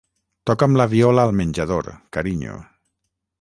Toca'm 0.49 0.77
la 0.79 0.87
viola 0.93 1.25
al 1.29 1.33
menjador, 1.41 1.91
carinyo. 2.19 2.57